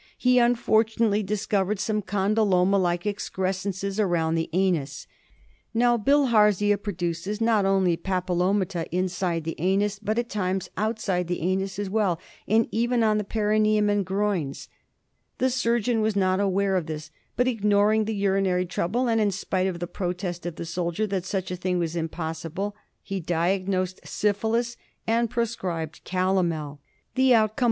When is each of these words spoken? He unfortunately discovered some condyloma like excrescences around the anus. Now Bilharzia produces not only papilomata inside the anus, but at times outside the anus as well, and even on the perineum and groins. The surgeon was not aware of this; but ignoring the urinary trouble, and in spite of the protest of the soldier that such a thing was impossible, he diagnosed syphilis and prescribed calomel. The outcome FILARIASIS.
He 0.17 0.39
unfortunately 0.39 1.21
discovered 1.21 1.79
some 1.79 2.01
condyloma 2.01 2.79
like 2.81 3.03
excrescences 3.05 3.99
around 3.99 4.33
the 4.33 4.49
anus. 4.51 5.05
Now 5.75 5.95
Bilharzia 5.95 6.81
produces 6.81 7.39
not 7.39 7.65
only 7.65 7.95
papilomata 7.97 8.87
inside 8.91 9.43
the 9.43 9.53
anus, 9.59 9.99
but 9.99 10.17
at 10.17 10.27
times 10.27 10.69
outside 10.75 11.27
the 11.27 11.41
anus 11.41 11.77
as 11.77 11.87
well, 11.87 12.19
and 12.47 12.67
even 12.71 13.03
on 13.03 13.19
the 13.19 13.23
perineum 13.23 13.91
and 13.91 14.03
groins. 14.03 14.69
The 15.37 15.51
surgeon 15.51 16.01
was 16.01 16.15
not 16.15 16.39
aware 16.39 16.75
of 16.77 16.87
this; 16.87 17.11
but 17.35 17.47
ignoring 17.47 18.05
the 18.05 18.15
urinary 18.15 18.65
trouble, 18.65 19.07
and 19.07 19.21
in 19.21 19.29
spite 19.29 19.67
of 19.67 19.77
the 19.77 19.85
protest 19.85 20.47
of 20.47 20.55
the 20.55 20.65
soldier 20.65 21.05
that 21.05 21.25
such 21.25 21.51
a 21.51 21.55
thing 21.55 21.77
was 21.77 21.95
impossible, 21.95 22.75
he 23.03 23.19
diagnosed 23.19 23.99
syphilis 24.03 24.77
and 25.05 25.29
prescribed 25.29 26.03
calomel. 26.05 26.79
The 27.13 27.35
outcome 27.35 27.49
FILARIASIS. 27.49 27.59